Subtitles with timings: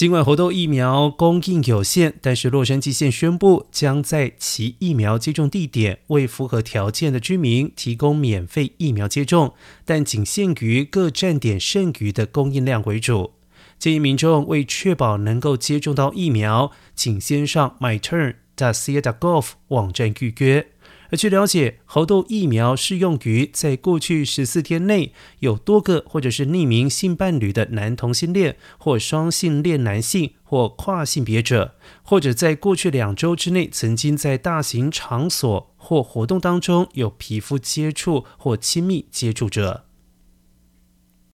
[0.00, 9.52] 尽管猴痘疫苗供应有限，但是洛杉矶县宣布将在其疫苗接种地点为符合条件的居民提供免费疫苗接种，
[9.84, 13.32] 但仅限于各站点剩余的供应量为主。
[13.78, 20.66] 建议民众为确保能够接种到疫苗，请先上 MyTurn.ca.gov 网站预约。
[21.12, 39.86] 而据了解，猴痘疫苗适用于在过去十四天内有多个或者是匿名性伴侣的男同性恋或双性恋男性或跨性别者，或者在过去两周之内曾经在大型场所或活动当中有皮肤接触或亲密接触者。